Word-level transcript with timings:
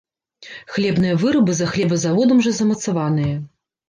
Хлебныя 0.75 1.17
вырабы, 1.23 1.51
за 1.59 1.67
хлебазаводам 1.73 2.39
жа 2.47 2.55
замацаваныя. 2.61 3.37